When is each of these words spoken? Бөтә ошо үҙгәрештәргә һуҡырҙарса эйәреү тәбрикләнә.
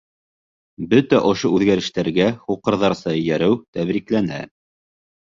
Бөтә 0.93 1.17
ошо 1.31 1.51
үҙгәрештәргә 1.57 2.29
һуҡырҙарса 2.47 3.13
эйәреү 3.17 3.59
тәбрикләнә. 3.77 4.41